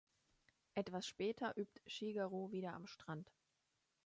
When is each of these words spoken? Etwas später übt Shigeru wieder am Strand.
Etwas 0.73 1.05
später 1.05 1.55
übt 1.57 1.79
Shigeru 1.85 2.49
wieder 2.51 2.73
am 2.73 2.87
Strand. 2.87 3.31